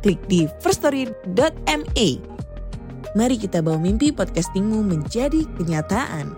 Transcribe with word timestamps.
klik 0.00 0.20
di 0.26 0.48
firststory.me. 0.64 2.08
Mari 3.10 3.36
kita 3.36 3.60
bawa 3.60 3.78
mimpi 3.78 4.10
podcastingmu 4.14 4.80
menjadi 4.86 5.44
kenyataan. 5.58 6.34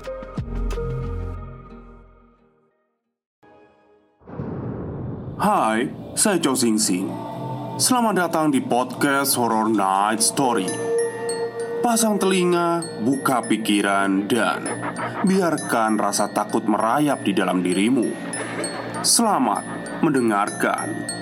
Hai, 5.43 5.91
saya 6.15 6.39
Chow 6.39 6.55
Sing 6.55 6.79
Sing. 6.79 7.11
Selamat 7.75 8.15
datang 8.29 8.55
di 8.55 8.63
podcast 8.63 9.35
Horror 9.35 9.75
Night 9.75 10.23
Story. 10.23 10.71
Pasang 11.83 12.15
telinga, 12.15 12.79
buka 13.03 13.43
pikiran, 13.43 14.31
dan 14.31 14.63
biarkan 15.27 15.99
rasa 15.99 16.31
takut 16.31 16.63
merayap 16.63 17.27
di 17.27 17.35
dalam 17.35 17.59
dirimu. 17.59 18.07
Selamat 19.03 19.67
mendengarkan. 19.99 21.22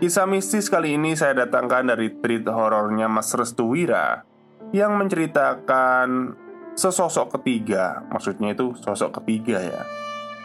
Kisah 0.00 0.24
mistis 0.24 0.72
kali 0.72 0.96
ini 0.96 1.12
saya 1.12 1.44
datangkan 1.44 1.92
dari 1.92 2.08
treat 2.24 2.48
horornya 2.48 3.04
Mas 3.04 3.36
Restu 3.36 3.76
Wira 3.76 4.24
yang 4.72 4.96
menceritakan 4.96 6.32
sesosok 6.72 7.36
ketiga, 7.36 8.08
maksudnya 8.08 8.56
itu 8.56 8.72
sosok 8.80 9.20
ketiga 9.20 9.60
ya, 9.60 9.84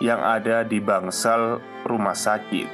yang 0.04 0.20
ada 0.20 0.68
di 0.68 0.84
bangsal 0.84 1.64
rumah 1.88 2.20
sakit. 2.20 2.68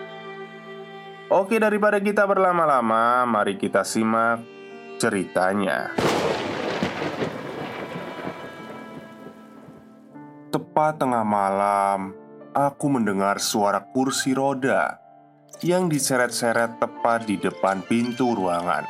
Oke, 1.29 1.61
daripada 1.61 2.01
kita 2.01 2.25
berlama-lama, 2.25 3.29
mari 3.29 3.61
kita 3.61 3.85
simak 3.85 4.41
ceritanya. 4.97 5.93
Tepat 10.49 10.97
tengah 10.97 11.21
malam, 11.21 12.17
aku 12.57 12.89
mendengar 12.89 13.37
suara 13.37 13.85
kursi 13.85 14.33
roda 14.33 15.00
yang 15.61 15.85
diseret-seret 15.93 16.81
tepat 16.81 17.29
di 17.29 17.37
depan 17.37 17.85
pintu 17.85 18.33
ruangan. 18.33 18.81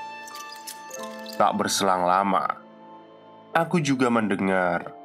Tak 1.35 1.51
berselang 1.59 2.07
lama, 2.07 2.47
aku 3.51 3.83
juga 3.83 4.07
mendengar 4.07 4.95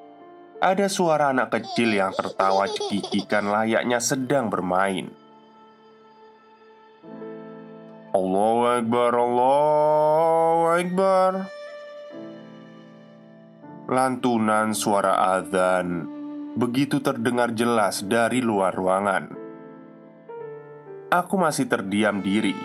ada 0.62 0.86
suara 0.86 1.34
anak 1.34 1.58
kecil 1.58 1.90
yang 1.92 2.14
tertawa 2.14 2.70
cekikikan 2.70 3.50
layaknya 3.50 3.98
sedang 3.98 4.46
bermain. 4.46 5.10
Allahu 8.14 8.62
Akbar, 8.80 9.12
Allahu 9.12 10.62
Akbar. 10.70 11.32
Lantunan 13.86 14.72
suara 14.72 15.38
azan 15.38 16.08
begitu 16.56 17.04
terdengar 17.04 17.52
jelas 17.52 18.00
dari 18.02 18.40
luar 18.40 18.72
ruangan 18.72 19.35
aku 21.10 21.38
masih 21.38 21.70
terdiam 21.70 22.18
diri 22.18 22.56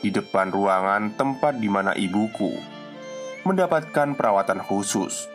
di 0.00 0.08
depan 0.08 0.48
ruangan 0.48 1.12
tempat 1.14 1.60
di 1.60 1.68
mana 1.68 1.92
ibuku 1.92 2.56
mendapatkan 3.44 4.16
perawatan 4.16 4.60
khusus. 4.64 5.28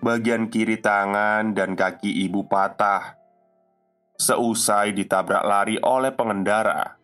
Bagian 0.00 0.48
kiri 0.48 0.80
tangan 0.80 1.52
dan 1.52 1.76
kaki 1.76 2.24
ibu 2.24 2.48
patah 2.48 3.20
seusai 4.16 4.96
ditabrak 4.96 5.44
lari 5.44 5.76
oleh 5.80 6.12
pengendara 6.12 6.96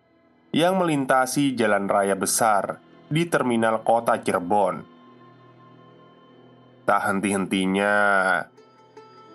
yang 0.56 0.81
melintasi 0.81 1.53
jalan 1.53 1.84
raya 1.89 2.16
besar 2.16 2.81
di 3.06 3.28
terminal 3.28 3.84
kota 3.84 4.16
Cirebon. 4.16 4.97
Tak 6.89 7.00
henti-hentinya, 7.12 7.95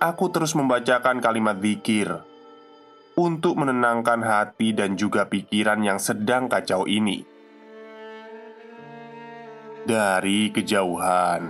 aku 0.02 0.26
terus 0.34 0.58
membacakan 0.58 1.22
kalimat 1.22 1.62
zikir 1.62 2.31
untuk 3.20 3.60
menenangkan 3.60 4.24
hati 4.24 4.72
dan 4.72 4.96
juga 4.96 5.28
pikiran 5.28 5.84
yang 5.84 6.00
sedang 6.00 6.48
kacau 6.48 6.88
ini. 6.88 7.24
Dari 9.82 10.54
kejauhan, 10.54 11.42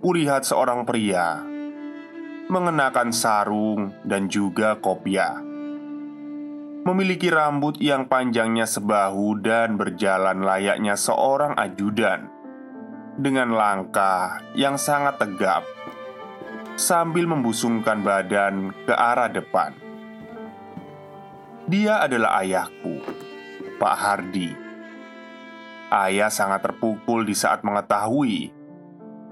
kulihat 0.00 0.46
seorang 0.46 0.86
pria 0.86 1.50
mengenakan 2.50 3.14
sarung 3.14 3.94
dan 4.02 4.26
juga 4.26 4.74
kopiah. 4.82 5.38
Memiliki 6.80 7.30
rambut 7.30 7.78
yang 7.78 8.10
panjangnya 8.10 8.66
sebahu 8.66 9.38
dan 9.38 9.78
berjalan 9.78 10.42
layaknya 10.42 10.98
seorang 10.98 11.54
ajudan 11.54 12.26
dengan 13.14 13.54
langkah 13.54 14.42
yang 14.58 14.74
sangat 14.74 15.20
tegap 15.22 15.62
sambil 16.74 17.28
membusungkan 17.28 18.00
badan 18.00 18.72
ke 18.88 18.94
arah 18.96 19.28
depan. 19.28 19.89
Dia 21.70 22.02
adalah 22.02 22.42
ayahku, 22.42 22.98
Pak 23.78 23.94
Hardi. 23.94 24.50
Ayah 25.86 26.26
sangat 26.26 26.66
terpukul 26.66 27.22
di 27.22 27.30
saat 27.38 27.62
mengetahui 27.62 28.50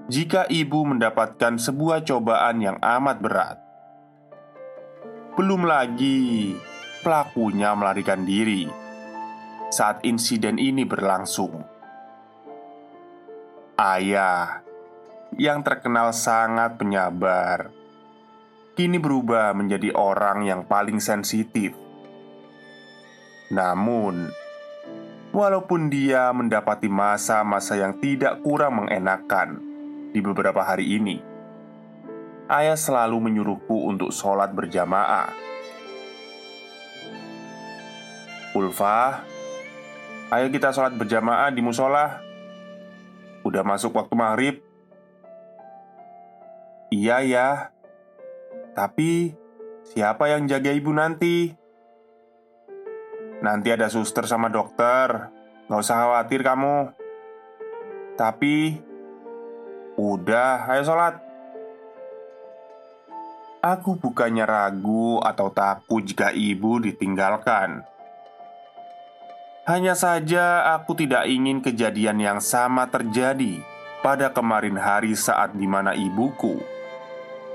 jika 0.07 0.47
ibu 0.47 0.87
mendapatkan 0.87 1.59
sebuah 1.59 2.07
cobaan 2.07 2.63
yang 2.63 2.79
amat 2.79 3.17
berat. 3.19 3.59
Belum 5.35 5.67
lagi 5.67 6.55
pelakunya 7.03 7.75
melarikan 7.75 8.23
diri 8.23 8.71
saat 9.67 10.07
insiden 10.07 10.63
ini 10.63 10.87
berlangsung. 10.87 11.59
Ayah 13.75 14.63
yang 15.35 15.59
terkenal 15.59 16.15
sangat 16.15 16.79
penyabar 16.79 17.67
kini 18.79 18.95
berubah 18.95 19.51
menjadi 19.51 19.91
orang 19.91 20.47
yang 20.47 20.63
paling 20.63 21.03
sensitif 21.03 21.88
namun, 23.49 24.29
walaupun 25.33 25.89
dia 25.89 26.29
mendapati 26.29 26.85
masa-masa 26.85 27.73
yang 27.81 27.97
tidak 27.97 28.45
kurang 28.45 28.85
mengenakan 28.85 29.57
di 30.13 30.21
beberapa 30.21 30.61
hari 30.61 31.01
ini, 31.01 31.17
ayah 32.45 32.77
selalu 32.77 33.17
menyuruhku 33.17 33.89
untuk 33.89 34.13
sholat 34.13 34.53
berjamaah. 34.53 35.33
Ulfa, 38.53 39.25
ayo 40.29 40.47
kita 40.53 40.69
sholat 40.69 40.93
berjamaah 40.93 41.49
di 41.49 41.61
musola. 41.65 42.21
Udah 43.41 43.65
masuk 43.65 43.97
waktu 43.97 44.13
maghrib. 44.13 44.55
Iya 46.89 47.21
ya, 47.21 47.49
tapi 48.73 49.37
siapa 49.85 50.29
yang 50.33 50.49
jaga 50.49 50.73
ibu 50.73 50.89
nanti? 50.89 51.58
Nanti 53.39 53.71
ada 53.71 53.87
suster 53.87 54.27
sama 54.27 54.51
dokter. 54.51 55.31
Gak 55.69 55.79
usah 55.79 55.95
khawatir 55.95 56.43
kamu. 56.43 56.91
Tapi 58.19 58.87
Udah, 59.99 60.63
ayo 60.71 60.87
sholat. 60.87 61.19
Aku 63.59 63.99
bukannya 63.99 64.47
ragu 64.47 65.19
atau 65.19 65.51
takut 65.51 65.99
jika 65.99 66.31
ibu 66.31 66.79
ditinggalkan. 66.79 67.83
Hanya 69.67 69.93
saja 69.99 70.71
aku 70.73 70.95
tidak 70.95 71.27
ingin 71.29 71.61
kejadian 71.61 72.17
yang 72.17 72.39
sama 72.41 72.89
terjadi 72.89 73.61
Pada 74.01 74.33
kemarin 74.33 74.73
hari 74.73 75.13
saat 75.13 75.53
di 75.53 75.69
mana 75.69 75.93
ibuku 75.93 76.57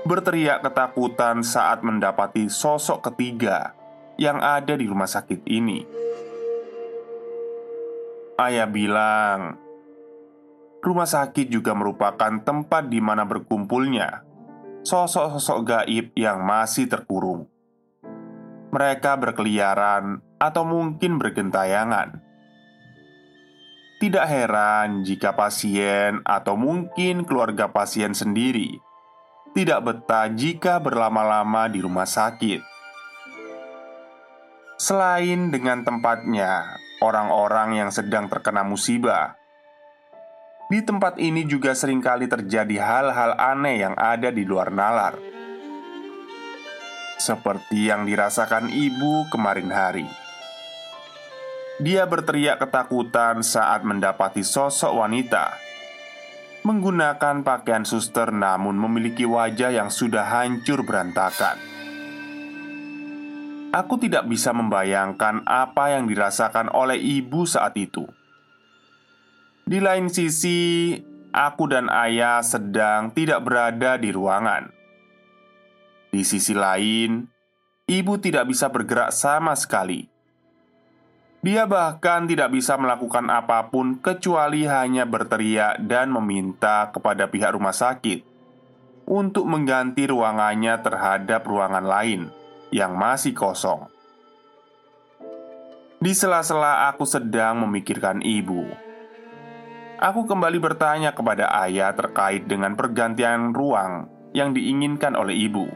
Berteriak 0.07 0.63
ketakutan 0.63 1.43
saat 1.43 1.83
mendapati 1.83 2.47
sosok 2.47 3.11
ketiga 3.11 3.74
yang 4.15 4.39
ada 4.39 4.75
di 4.75 4.85
rumah 4.87 5.07
sakit 5.07 5.43
ini. 5.47 5.83
Ayah 8.35 8.67
bilang, 8.67 9.55
rumah 10.83 11.07
sakit 11.07 11.47
juga 11.47 11.71
merupakan 11.71 12.43
tempat 12.43 12.91
di 12.91 12.99
mana 12.99 13.23
berkumpulnya 13.23 14.27
sosok-sosok 14.85 15.59
gaib 15.65 16.05
yang 16.19 16.43
masih 16.43 16.85
terkurung. 16.91 17.47
Mereka 18.75 19.15
berkeliaran 19.15 20.19
atau 20.35 20.63
mungkin 20.67 21.15
bergentayangan. 21.15 22.21
Tidak 24.03 24.25
heran 24.27 25.07
jika 25.07 25.31
pasien 25.33 26.19
atau 26.27 26.59
mungkin 26.59 27.23
keluarga 27.23 27.71
pasien 27.71 28.11
sendiri 28.11 28.83
tidak 29.55 29.87
betah 29.87 30.27
jika 30.35 30.83
berlama-lama 30.83 31.71
di 31.71 31.79
rumah 31.79 32.03
sakit. 32.03 32.74
Selain 34.75 35.55
dengan 35.55 35.87
tempatnya, 35.87 36.75
orang-orang 36.99 37.79
yang 37.79 37.89
sedang 37.95 38.27
terkena 38.27 38.67
musibah. 38.67 39.39
Di 40.67 40.83
tempat 40.83 41.15
ini 41.15 41.47
juga 41.47 41.71
sering 41.71 42.03
kali 42.03 42.27
terjadi 42.27 42.83
hal-hal 42.83 43.39
aneh 43.39 43.79
yang 43.79 43.95
ada 43.95 44.35
di 44.35 44.43
luar 44.43 44.75
nalar. 44.75 45.15
Seperti 47.15 47.87
yang 47.87 48.03
dirasakan 48.03 48.67
ibu 48.67 49.23
kemarin 49.31 49.71
hari. 49.71 50.07
Dia 51.79 52.03
berteriak 52.03 52.59
ketakutan 52.59 53.47
saat 53.47 53.87
mendapati 53.87 54.43
sosok 54.43 54.91
wanita. 54.91 55.55
Menggunakan 56.67 57.47
pakaian 57.47 57.87
suster 57.87 58.27
namun 58.35 58.75
memiliki 58.75 59.23
wajah 59.23 59.71
yang 59.71 59.87
sudah 59.87 60.27
hancur 60.27 60.83
berantakan 60.83 61.74
Aku 63.75 63.99
tidak 63.99 64.23
bisa 64.31 64.55
membayangkan 64.55 65.43
apa 65.43 65.99
yang 65.99 66.07
dirasakan 66.07 66.71
oleh 66.71 66.95
ibu 66.95 67.43
saat 67.43 67.75
itu 67.75 68.07
di 69.65 69.81
lain 69.81 70.13
sisi, 70.13 70.93
aku 71.33 71.65
dan 71.65 71.89
ayah 71.89 72.45
sedang 72.45 73.09
tidak 73.09 73.41
berada 73.41 73.97
di 73.97 74.13
ruangan. 74.13 74.69
Di 76.13 76.21
sisi 76.21 76.53
lain, 76.53 77.25
ibu 77.89 78.13
tidak 78.21 78.45
bisa 78.45 78.69
bergerak 78.69 79.09
sama 79.09 79.57
sekali. 79.57 80.05
Dia 81.41 81.65
bahkan 81.65 82.29
tidak 82.29 82.53
bisa 82.53 82.77
melakukan 82.77 83.25
apa 83.33 83.73
pun 83.73 83.97
kecuali 83.97 84.69
hanya 84.69 85.09
berteriak 85.09 85.81
dan 85.81 86.13
meminta 86.13 86.93
kepada 86.93 87.25
pihak 87.25 87.57
rumah 87.57 87.73
sakit 87.73 88.21
untuk 89.09 89.49
mengganti 89.49 90.05
ruangannya 90.05 90.77
terhadap 90.77 91.41
ruangan 91.41 91.85
lain 91.89 92.21
yang 92.73 92.97
masih 92.97 93.35
kosong. 93.35 93.89
Di 96.01 96.13
sela-sela 96.13 96.91
aku 96.91 97.07
sedang 97.07 97.65
memikirkan 97.65 98.21
ibu 98.21 98.85
Aku 99.95 100.27
kembali 100.27 100.59
bertanya 100.59 101.15
kepada 101.15 101.47
ayah 101.63 101.95
terkait 101.95 102.51
dengan 102.51 102.75
pergantian 102.75 103.55
ruang 103.55 104.11
yang 104.35 104.51
diinginkan 104.51 105.15
oleh 105.15 105.47
ibu. 105.47 105.71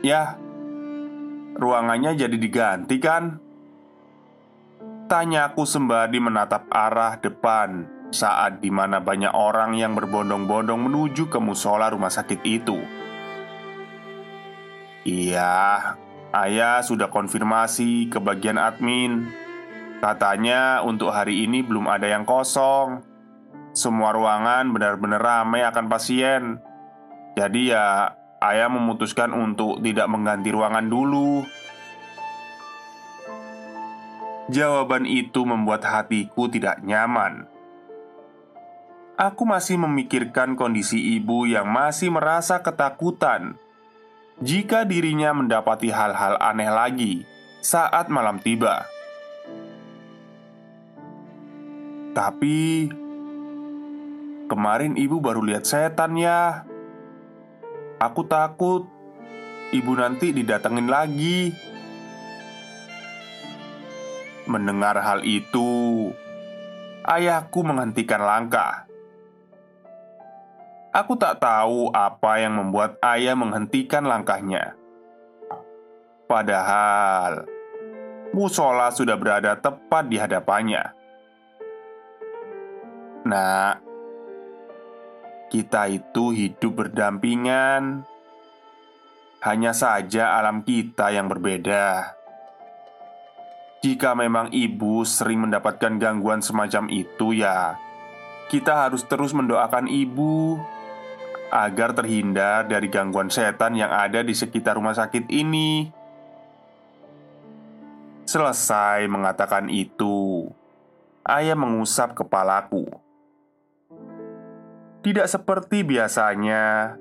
"Ya, 0.00 0.40
ruangannya 1.60 2.16
jadi 2.16 2.32
diganti 2.32 2.96
kan?" 2.96 3.44
Tanyaku 5.04 5.68
sembari 5.68 6.16
menatap 6.16 6.64
arah 6.72 7.20
depan 7.20 7.84
saat 8.08 8.64
di 8.64 8.72
mana 8.72 9.04
banyak 9.04 9.36
orang 9.36 9.76
yang 9.76 9.92
berbondong-bondong 9.92 10.80
menuju 10.80 11.28
ke 11.28 11.36
musola 11.44 11.92
rumah 11.92 12.08
sakit 12.08 12.40
itu. 12.40 12.80
Iya, 15.00 15.96
ayah 16.36 16.84
sudah 16.84 17.08
konfirmasi 17.08 18.12
ke 18.12 18.20
bagian 18.20 18.60
admin. 18.60 19.32
Katanya 20.04 20.84
untuk 20.84 21.08
hari 21.08 21.48
ini 21.48 21.64
belum 21.64 21.88
ada 21.88 22.04
yang 22.04 22.28
kosong. 22.28 23.00
Semua 23.72 24.12
ruangan 24.12 24.68
benar-benar 24.68 25.20
ramai 25.20 25.64
akan 25.64 25.88
pasien. 25.88 26.60
Jadi 27.32 27.72
ya 27.72 28.12
ayah 28.44 28.68
memutuskan 28.68 29.32
untuk 29.32 29.80
tidak 29.80 30.04
mengganti 30.12 30.52
ruangan 30.52 30.84
dulu. 30.84 31.48
Jawaban 34.52 35.08
itu 35.08 35.48
membuat 35.48 35.80
hatiku 35.80 36.52
tidak 36.52 36.84
nyaman. 36.84 37.48
Aku 39.16 39.48
masih 39.48 39.80
memikirkan 39.80 40.60
kondisi 40.60 41.16
ibu 41.16 41.48
yang 41.48 41.68
masih 41.72 42.12
merasa 42.12 42.60
ketakutan 42.60 43.56
jika 44.40 44.88
dirinya 44.88 45.36
mendapati 45.36 45.92
hal-hal 45.92 46.40
aneh 46.40 46.72
lagi 46.72 47.14
saat 47.60 48.08
malam 48.08 48.40
tiba. 48.40 48.88
Tapi 52.16 52.88
kemarin 54.48 54.96
ibu 54.96 55.20
baru 55.20 55.44
lihat 55.44 55.68
setan 55.68 56.16
ya. 56.16 56.64
Aku 58.00 58.24
takut 58.26 58.88
ibu 59.76 59.92
nanti 59.94 60.32
didatengin 60.32 60.88
lagi. 60.88 61.52
Mendengar 64.50 64.98
hal 64.98 65.22
itu, 65.22 66.10
ayahku 67.06 67.60
menghentikan 67.62 68.24
langkah. 68.24 68.89
Aku 70.90 71.14
tak 71.14 71.38
tahu 71.38 71.86
apa 71.94 72.42
yang 72.42 72.58
membuat 72.58 72.98
ayah 73.06 73.38
menghentikan 73.38 74.02
langkahnya. 74.02 74.74
Padahal 76.26 77.46
musola 78.34 78.90
sudah 78.90 79.14
berada 79.14 79.54
tepat 79.54 80.10
di 80.10 80.18
hadapannya. 80.18 80.90
Nah, 83.22 83.78
kita 85.46 85.86
itu 85.94 86.34
hidup 86.34 86.82
berdampingan. 86.82 88.02
Hanya 89.46 89.70
saja 89.70 90.42
alam 90.42 90.66
kita 90.66 91.14
yang 91.14 91.30
berbeda. 91.30 92.18
Jika 93.78 94.18
memang 94.18 94.50
ibu 94.50 95.06
sering 95.06 95.46
mendapatkan 95.46 96.02
gangguan 96.02 96.42
semacam 96.42 96.90
itu, 96.90 97.32
ya 97.32 97.78
kita 98.50 98.90
harus 98.90 99.06
terus 99.06 99.30
mendoakan 99.30 99.86
ibu 99.86 100.58
agar 101.50 101.92
terhindar 101.92 102.70
dari 102.70 102.86
gangguan 102.86 103.28
setan 103.28 103.74
yang 103.74 103.90
ada 103.90 104.22
di 104.22 104.32
sekitar 104.32 104.78
rumah 104.78 104.94
sakit 104.94 105.26
ini. 105.28 105.90
Selesai 108.24 109.10
mengatakan 109.10 109.66
itu, 109.66 110.46
ayah 111.26 111.58
mengusap 111.58 112.14
kepalaku. 112.14 112.86
Tidak 115.02 115.26
seperti 115.26 115.82
biasanya, 115.82 116.94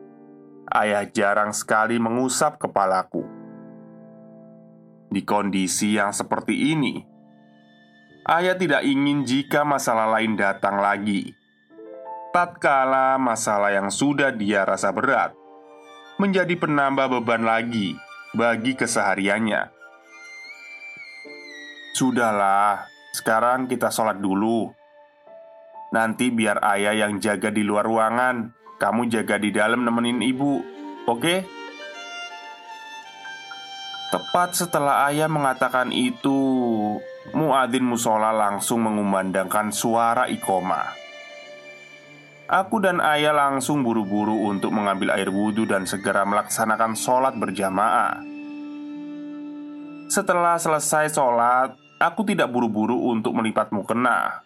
ayah 0.73 1.05
jarang 1.05 1.53
sekali 1.53 2.01
mengusap 2.01 2.57
kepalaku. 2.57 3.21
Di 5.09 5.21
kondisi 5.21 5.97
yang 5.97 6.09
seperti 6.09 6.73
ini, 6.73 7.01
ayah 8.25 8.57
tidak 8.57 8.81
ingin 8.85 9.25
jika 9.25 9.61
masalah 9.61 10.09
lain 10.17 10.33
datang 10.33 10.81
lagi. 10.81 11.38
Tatkala 12.29 13.17
masalah 13.17 13.73
yang 13.73 13.89
sudah 13.89 14.29
dia 14.29 14.61
rasa 14.61 14.93
berat 14.93 15.33
menjadi 16.21 16.53
penambah 16.61 17.17
beban 17.17 17.41
lagi 17.41 17.97
bagi 18.37 18.77
kesehariannya. 18.77 19.73
Sudahlah, 21.97 22.85
sekarang 23.17 23.65
kita 23.65 23.89
sholat 23.89 24.21
dulu. 24.21 24.69
Nanti 25.89 26.29
biar 26.29 26.61
ayah 26.69 26.93
yang 26.93 27.17
jaga 27.17 27.49
di 27.49 27.65
luar 27.65 27.81
ruangan 27.81 28.53
Kamu 28.77 29.09
jaga 29.09 29.41
di 29.41 29.49
dalam 29.49 29.81
nemenin 29.81 30.21
ibu 30.21 30.61
Oke? 31.09 31.49
Tepat 34.13 34.53
setelah 34.53 35.09
ayah 35.09 35.25
mengatakan 35.25 35.89
itu 35.89 36.37
Muadzin 37.33 37.89
musola 37.89 38.29
langsung 38.29 38.85
mengumandangkan 38.85 39.73
suara 39.73 40.29
ikoma 40.29 41.08
Aku 42.49 42.81
dan 42.81 42.97
ayah 42.97 43.29
langsung 43.29 43.85
buru-buru 43.85 44.49
untuk 44.49 44.73
mengambil 44.73 45.13
air 45.13 45.29
wudhu 45.29 45.69
dan 45.69 45.85
segera 45.85 46.25
melaksanakan 46.25 46.97
sholat 46.97 47.37
berjamaah 47.37 48.25
Setelah 50.09 50.57
selesai 50.57 51.13
sholat, 51.13 51.77
aku 52.01 52.25
tidak 52.25 52.49
buru-buru 52.49 53.13
untuk 53.13 53.37
melipat 53.37 53.69
mukena 53.69 54.41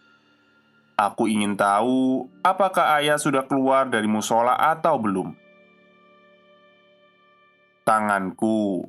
Aku 0.93 1.25
ingin 1.25 1.57
tahu 1.57 2.29
apakah 2.45 3.01
ayah 3.01 3.17
sudah 3.17 3.49
keluar 3.49 3.89
dari 3.89 4.05
musola 4.05 4.53
atau 4.53 5.01
belum. 5.01 5.33
Tanganku 7.81 8.87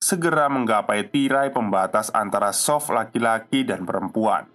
segera 0.00 0.48
menggapai 0.48 1.04
tirai 1.12 1.52
pembatas 1.52 2.08
antara 2.16 2.50
soft 2.56 2.88
laki-laki 2.88 3.62
dan 3.62 3.84
perempuan. 3.84 4.48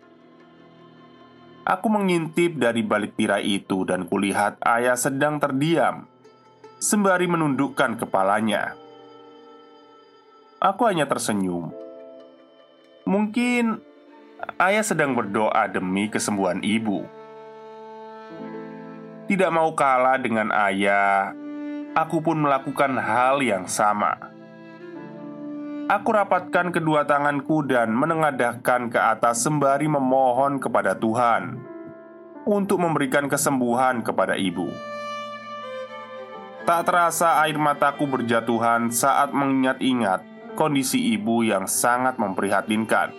Aku 1.63 1.87
mengintip 1.87 2.59
dari 2.59 2.83
balik 2.83 3.15
tirai 3.15 3.47
itu 3.63 3.87
dan 3.87 4.03
kulihat 4.03 4.59
ayah 4.67 4.99
sedang 4.99 5.39
terdiam 5.39 6.11
sembari 6.83 7.23
menundukkan 7.31 7.95
kepalanya. 7.95 8.75
aku 10.59 10.87
hanya 10.87 11.07
tersenyum. 11.07 11.71
Mungkin 13.07 13.79
ayah 14.59 14.83
sedang 14.83 15.15
berdoa 15.15 15.67
demi 15.71 16.11
kesembuhan 16.11 16.59
ibu. 16.63 17.07
Tidak 19.31 19.51
mau 19.51 19.71
kalah 19.71 20.19
dengan 20.19 20.51
ayah, 20.51 21.31
aku 21.95 22.19
pun 22.19 22.43
melakukan 22.43 22.99
hal 22.99 23.39
yang 23.39 23.67
sama. 23.71 24.32
Aku 25.83 26.15
rapatkan 26.15 26.71
kedua 26.71 27.03
tanganku 27.03 27.67
dan 27.67 27.91
menengadahkan 27.91 28.87
ke 28.87 28.95
atas 28.95 29.43
sembari 29.43 29.91
memohon 29.91 30.55
kepada 30.55 30.95
Tuhan 30.95 31.59
untuk 32.47 32.79
memberikan 32.79 33.27
kesembuhan 33.27 33.99
kepada 33.99 34.39
ibu. 34.39 34.71
Tak 36.63 36.87
terasa 36.87 37.43
air 37.43 37.59
mataku 37.59 38.07
berjatuhan 38.07 38.95
saat 38.95 39.35
mengingat-ingat 39.35 40.23
kondisi 40.55 41.19
ibu 41.19 41.43
yang 41.43 41.67
sangat 41.67 42.15
memprihatinkan. 42.15 43.11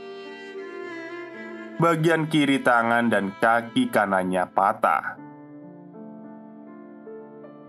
Bagian 1.77 2.33
kiri 2.33 2.65
tangan 2.65 3.13
dan 3.13 3.37
kaki 3.45 3.93
kanannya 3.93 4.49
patah. 4.49 5.21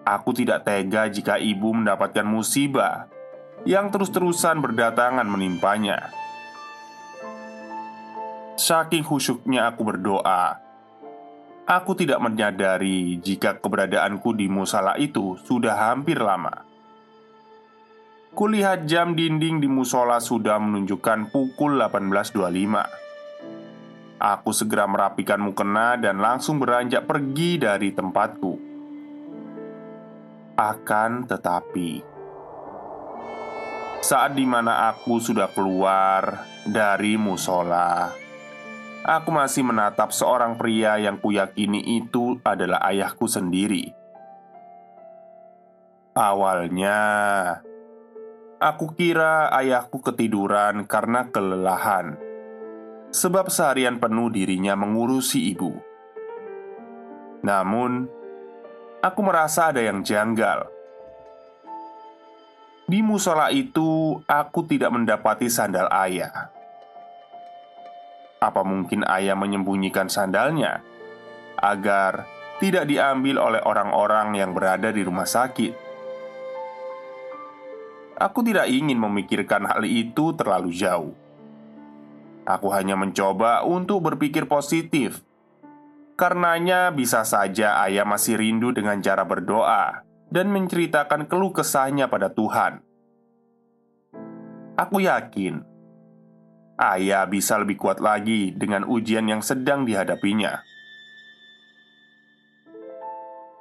Aku 0.08 0.32
tidak 0.32 0.64
tega 0.64 1.12
jika 1.12 1.36
ibu 1.36 1.76
mendapatkan 1.76 2.24
musibah 2.24 3.12
yang 3.66 3.90
terus-terusan 3.90 4.62
berdatangan 4.62 5.26
menimpanya. 5.26 6.14
Saking 8.56 9.04
khusyuknya 9.04 9.68
aku 9.74 9.84
berdoa, 9.84 10.62
aku 11.68 11.92
tidak 11.98 12.22
menyadari 12.24 13.20
jika 13.20 13.60
keberadaanku 13.60 14.32
di 14.38 14.48
musala 14.48 14.96
itu 14.96 15.36
sudah 15.44 15.92
hampir 15.92 16.22
lama. 16.22 16.64
Kulihat 18.36 18.86
jam 18.86 19.16
dinding 19.18 19.60
di 19.60 19.68
musola 19.68 20.20
sudah 20.22 20.60
menunjukkan 20.62 21.34
pukul 21.34 21.82
18.25. 21.82 22.86
Aku 24.16 24.56
segera 24.56 24.88
merapikan 24.88 25.44
mukena 25.44 25.98
dan 26.00 26.20
langsung 26.20 26.60
beranjak 26.60 27.08
pergi 27.08 27.58
dari 27.60 27.92
tempatku. 27.96 28.60
Akan 30.56 31.28
tetapi, 31.28 32.15
saat 34.06 34.38
di 34.38 34.46
mana 34.46 34.94
aku 34.94 35.18
sudah 35.18 35.50
keluar 35.50 36.46
dari 36.62 37.18
musola, 37.18 38.14
aku 39.02 39.34
masih 39.34 39.66
menatap 39.66 40.14
seorang 40.14 40.62
pria 40.62 41.02
yang 41.02 41.18
kuyakini 41.18 41.98
itu 41.98 42.38
adalah 42.46 42.86
ayahku 42.86 43.26
sendiri. 43.26 43.98
Awalnya, 46.14 47.02
aku 48.62 48.94
kira 48.94 49.50
ayahku 49.50 49.98
ketiduran 50.06 50.86
karena 50.86 51.26
kelelahan, 51.34 52.14
sebab 53.10 53.50
seharian 53.50 53.98
penuh 53.98 54.30
dirinya 54.30 54.78
mengurusi 54.78 55.50
ibu. 55.50 55.82
Namun, 57.42 58.06
aku 59.02 59.20
merasa 59.26 59.74
ada 59.74 59.82
yang 59.82 60.06
janggal. 60.06 60.75
Di 62.86 63.02
musola 63.02 63.50
itu, 63.50 64.22
aku 64.30 64.62
tidak 64.70 64.94
mendapati 64.94 65.50
sandal 65.50 65.90
ayah. 65.90 66.54
Apa 68.38 68.62
mungkin 68.62 69.02
ayah 69.10 69.34
menyembunyikan 69.34 70.06
sandalnya 70.06 70.86
agar 71.58 72.30
tidak 72.62 72.86
diambil 72.86 73.42
oleh 73.42 73.62
orang-orang 73.66 74.38
yang 74.38 74.54
berada 74.54 74.94
di 74.94 75.02
rumah 75.02 75.26
sakit? 75.26 75.74
Aku 78.22 78.46
tidak 78.46 78.70
ingin 78.70 79.02
memikirkan 79.02 79.66
hal 79.66 79.82
itu 79.84 80.38
terlalu 80.38 80.70
jauh. 80.72 81.18
Aku 82.46 82.70
hanya 82.70 82.94
mencoba 82.94 83.66
untuk 83.66 84.06
berpikir 84.06 84.46
positif 84.46 85.26
Karenanya, 86.16 86.96
bisa 86.96 87.28
saja 87.28 87.84
ayah 87.84 88.08
masih 88.08 88.40
rindu 88.40 88.72
dengan 88.72 89.04
cara 89.04 89.28
berdoa 89.28 90.05
dan 90.30 90.50
menceritakan 90.50 91.30
keluh 91.30 91.54
kesahnya 91.54 92.10
pada 92.10 92.34
Tuhan. 92.34 92.82
Aku 94.76 95.00
yakin 95.00 95.64
ayah 96.76 97.24
bisa 97.24 97.56
lebih 97.56 97.80
kuat 97.80 98.04
lagi 98.04 98.52
dengan 98.52 98.84
ujian 98.84 99.24
yang 99.24 99.40
sedang 99.40 99.88
dihadapinya. 99.88 100.60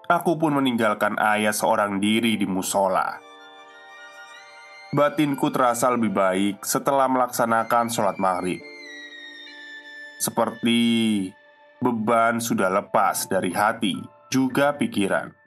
Aku 0.05 0.37
pun 0.37 0.53
meninggalkan 0.53 1.17
ayah 1.17 1.55
seorang 1.55 1.97
diri 1.97 2.37
di 2.37 2.45
musola. 2.45 3.23
Batinku 4.93 5.49
terasa 5.51 5.91
lebih 5.91 6.13
baik 6.13 6.63
setelah 6.63 7.09
melaksanakan 7.09 7.89
sholat 7.91 8.21
maghrib. 8.21 8.61
Seperti 10.21 10.81
beban 11.83 12.39
sudah 12.39 12.71
lepas 12.71 13.27
dari 13.27 13.51
hati 13.51 13.97
juga 14.31 14.77
pikiran. 14.77 15.44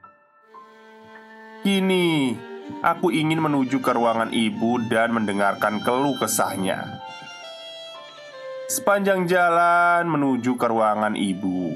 Kini, 1.67 2.31
aku 2.79 3.11
ingin 3.11 3.43
menuju 3.43 3.83
ke 3.83 3.91
ruangan 3.91 4.31
ibu 4.31 4.79
dan 4.87 5.11
mendengarkan 5.11 5.83
keluh 5.83 6.15
kesahnya. 6.15 7.03
Sepanjang 8.71 9.27
jalan 9.27 10.07
menuju 10.07 10.55
ke 10.55 10.63
ruangan 10.63 11.19
ibu, 11.19 11.75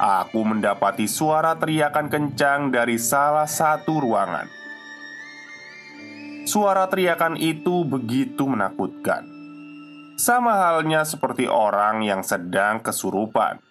aku 0.00 0.40
mendapati 0.48 1.04
suara 1.04 1.52
teriakan 1.52 2.08
kencang 2.08 2.72
dari 2.72 2.96
salah 2.96 3.44
satu 3.44 3.92
ruangan. 4.00 4.48
Suara 6.48 6.88
teriakan 6.88 7.36
itu 7.36 7.84
begitu 7.84 8.48
menakutkan 8.48 9.28
sama 10.16 10.56
halnya 10.56 11.04
seperti 11.04 11.44
orang 11.44 12.08
yang 12.08 12.24
sedang 12.24 12.80
kesurupan. 12.80 13.63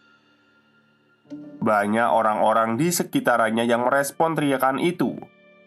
Banyak 1.63 2.09
orang-orang 2.11 2.75
di 2.75 2.91
sekitarnya 2.91 3.63
yang 3.63 3.87
merespon 3.87 4.35
teriakan 4.35 4.83
itu 4.83 5.15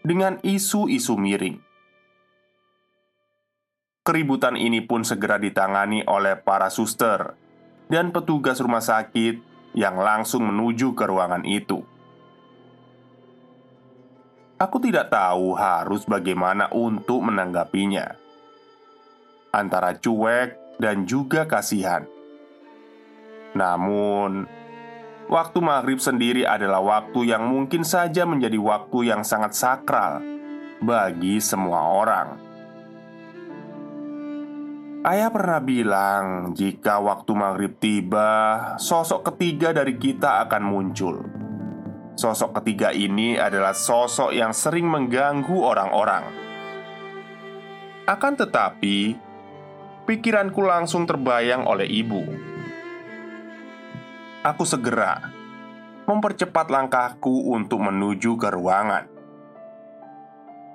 dengan 0.05 0.37
isu-isu 0.45 1.17
miring. 1.17 1.57
Keributan 4.05 4.55
ini 4.55 4.79
pun 4.85 5.03
segera 5.03 5.35
ditangani 5.35 6.05
oleh 6.07 6.39
para 6.39 6.71
suster 6.71 7.35
dan 7.91 8.15
petugas 8.15 8.63
rumah 8.63 8.79
sakit 8.79 9.43
yang 9.75 9.99
langsung 9.99 10.47
menuju 10.47 10.95
ke 10.95 11.03
ruangan 11.03 11.43
itu. 11.43 11.83
Aku 14.57 14.81
tidak 14.81 15.13
tahu 15.13 15.53
harus 15.53 16.01
bagaimana 16.07 16.65
untuk 16.73 17.21
menanggapinya, 17.21 18.17
antara 19.53 19.93
cuek 19.93 20.81
dan 20.81 21.05
juga 21.05 21.45
kasihan. 21.45 22.09
Namun, 23.53 24.49
Waktu 25.27 25.59
maghrib 25.59 25.99
sendiri 25.99 26.47
adalah 26.47 26.79
waktu 26.79 27.35
yang 27.35 27.51
mungkin 27.51 27.83
saja 27.83 28.23
menjadi 28.23 28.55
waktu 28.55 29.11
yang 29.11 29.27
sangat 29.27 29.59
sakral 29.59 30.23
bagi 30.79 31.43
semua 31.43 31.83
orang. 31.83 32.27
Ayah 35.03 35.27
pernah 35.27 35.59
bilang, 35.59 36.55
jika 36.55 37.03
waktu 37.03 37.31
maghrib 37.35 37.75
tiba, 37.75 38.31
sosok 38.79 39.27
ketiga 39.35 39.75
dari 39.75 39.99
kita 39.99 40.47
akan 40.47 40.63
muncul. 40.63 41.19
Sosok 42.15 42.63
ketiga 42.63 42.95
ini 42.95 43.35
adalah 43.35 43.75
sosok 43.75 44.31
yang 44.31 44.55
sering 44.55 44.87
mengganggu 44.87 45.59
orang-orang. 45.59 46.23
Akan 48.07 48.39
tetapi, 48.39 49.19
pikiranku 50.07 50.63
langsung 50.63 51.03
terbayang 51.03 51.67
oleh 51.67 51.87
ibu 51.87 52.46
aku 54.47 54.63
segera 54.63 55.27
mempercepat 56.07 56.71
langkahku 56.71 57.51
untuk 57.51 57.83
menuju 57.83 58.39
ke 58.39 58.47
ruangan. 58.47 59.03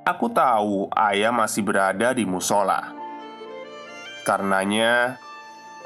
Aku 0.05 0.29
tahu 0.29 0.93
ayah 0.93 1.33
masih 1.33 1.65
berada 1.65 2.13
di 2.13 2.29
musola. 2.29 2.93
Karenanya, 4.29 5.17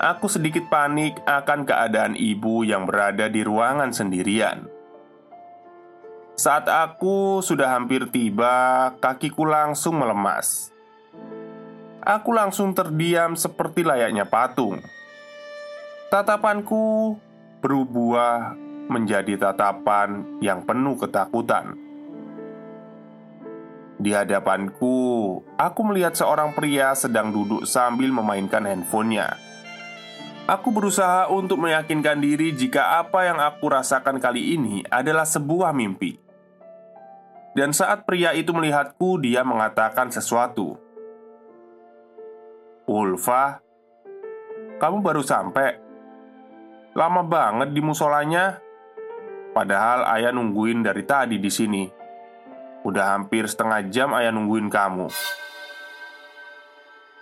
aku 0.02 0.26
sedikit 0.26 0.66
panik 0.66 1.14
akan 1.30 1.62
keadaan 1.62 2.18
ibu 2.18 2.66
yang 2.66 2.90
berada 2.90 3.30
di 3.30 3.46
ruangan 3.46 3.94
sendirian. 3.94 4.66
Saat 6.34 6.66
aku 6.66 7.38
sudah 7.38 7.70
hampir 7.78 8.10
tiba, 8.10 8.92
kakiku 8.98 9.46
langsung 9.46 10.02
melemas. 10.02 10.74
Aku 12.02 12.34
langsung 12.34 12.74
terdiam 12.74 13.38
seperti 13.38 13.86
layaknya 13.86 14.26
patung. 14.26 14.82
Tatapanku 16.10 17.18
berubah 17.66 18.54
menjadi 18.86 19.34
tatapan 19.34 20.38
yang 20.38 20.62
penuh 20.62 20.94
ketakutan. 20.94 21.74
Di 23.98 24.14
hadapanku, 24.14 25.42
aku 25.58 25.80
melihat 25.82 26.14
seorang 26.14 26.54
pria 26.54 26.94
sedang 26.94 27.34
duduk 27.34 27.66
sambil 27.66 28.14
memainkan 28.14 28.62
handphonenya. 28.62 29.34
Aku 30.46 30.70
berusaha 30.70 31.26
untuk 31.26 31.58
meyakinkan 31.58 32.22
diri 32.22 32.54
jika 32.54 33.02
apa 33.02 33.26
yang 33.26 33.42
aku 33.42 33.66
rasakan 33.66 34.22
kali 34.22 34.54
ini 34.54 34.86
adalah 34.86 35.26
sebuah 35.26 35.74
mimpi. 35.74 36.22
Dan 37.50 37.74
saat 37.74 38.06
pria 38.06 38.30
itu 38.30 38.54
melihatku, 38.54 39.18
dia 39.18 39.42
mengatakan 39.42 40.06
sesuatu. 40.14 40.78
Ulfa, 42.86 43.58
kamu 44.78 45.02
baru 45.02 45.24
sampai? 45.26 45.85
Lama 46.96 47.20
banget 47.20 47.76
di 47.76 47.84
musolanya. 47.84 48.56
Padahal 49.52 50.08
ayah 50.16 50.32
nungguin 50.32 50.80
dari 50.80 51.04
tadi 51.04 51.36
di 51.36 51.52
sini. 51.52 51.84
Udah 52.88 53.12
hampir 53.12 53.44
setengah 53.44 53.84
jam 53.92 54.16
ayah 54.16 54.32
nungguin 54.32 54.72
kamu. 54.72 55.12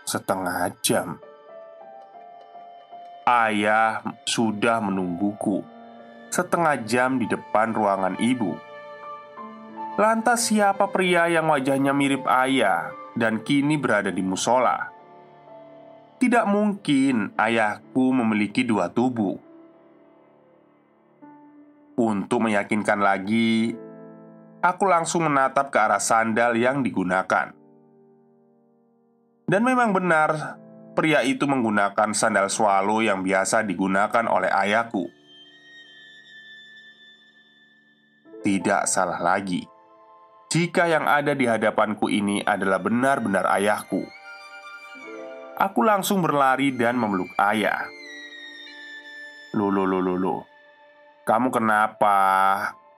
Setengah 0.07 0.71
jam. 0.79 1.19
Ayah 3.27 4.05
sudah 4.23 4.79
menungguku 4.79 5.75
setengah 6.35 6.83
jam 6.83 7.23
di 7.23 7.31
depan 7.31 7.71
ruangan 7.71 8.19
ibu. 8.19 8.59
Lantas, 9.95 10.51
siapa 10.51 10.91
pria 10.91 11.31
yang 11.31 11.47
wajahnya 11.47 11.95
mirip 11.95 12.27
ayah 12.27 12.91
dan 13.15 13.47
kini 13.47 13.79
berada 13.79 14.11
di 14.11 14.19
musola? 14.19 14.91
Tidak 16.19 16.43
mungkin 16.51 17.31
ayahku 17.39 18.11
memiliki 18.11 18.67
dua 18.67 18.91
tubuh. 18.91 19.44
Untuk 21.95 22.43
meyakinkan 22.43 22.99
lagi, 22.99 23.71
aku 24.59 24.85
langsung 24.87 25.31
menatap 25.31 25.71
ke 25.71 25.79
arah 25.79 26.03
sandal 26.03 26.59
yang 26.59 26.83
digunakan. 26.83 27.55
Dan 29.45 29.63
memang 29.63 29.95
benar, 29.95 30.59
pria 30.99 31.23
itu 31.23 31.47
menggunakan 31.47 32.11
sandal 32.11 32.51
swallow 32.51 32.99
yang 32.99 33.23
biasa 33.23 33.63
digunakan 33.63 34.27
oleh 34.27 34.51
ayahku. 34.51 35.07
Tidak 38.43 38.85
salah 38.91 39.23
lagi 39.23 39.75
jika 40.55 40.87
yang 40.87 41.11
ada 41.11 41.35
di 41.35 41.51
hadapanku 41.51 42.07
ini 42.07 42.39
adalah 42.47 42.79
benar-benar 42.79 43.43
ayahku. 43.59 44.07
Aku 45.59 45.83
langsung 45.83 46.23
berlari 46.23 46.71
dan 46.71 46.95
memeluk 46.95 47.27
ayah. 47.43 47.91
Lulu, 49.51 49.83
lulu, 49.83 50.15
lulu, 50.15 50.37
kamu 51.25 51.49
kenapa? 51.53 52.17